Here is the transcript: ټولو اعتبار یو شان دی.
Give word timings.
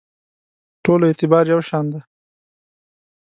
ټولو 0.83 1.03
اعتبار 1.09 1.45
یو 1.53 1.61
شان 1.67 1.85
دی. 1.91 1.99